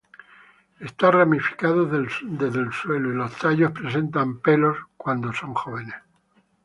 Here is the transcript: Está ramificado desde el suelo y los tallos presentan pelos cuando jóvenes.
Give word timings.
Está 0.79 1.11
ramificado 1.11 1.85
desde 1.85 2.59
el 2.59 2.73
suelo 2.73 3.13
y 3.13 3.15
los 3.17 3.37
tallos 3.37 3.71
presentan 3.71 4.39
pelos 4.39 4.75
cuando 4.97 5.31
jóvenes. 5.53 5.97